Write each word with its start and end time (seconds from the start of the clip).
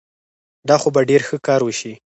دا 0.67 0.75
خو 0.81 0.87
به 0.95 1.01
ډېر 1.09 1.21
ښه 1.27 1.37
کار 1.47 1.61
وشي. 1.63 1.93